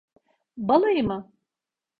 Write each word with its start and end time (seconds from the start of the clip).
Balayı 0.57 1.03
mı? 1.03 1.31